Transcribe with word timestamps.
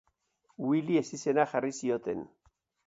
Willy 0.69 0.97
ezizena 1.03 1.47
jarri 1.55 1.73
zioten. 1.83 2.29